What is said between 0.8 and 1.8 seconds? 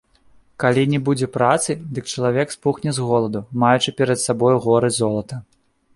не будзе працы,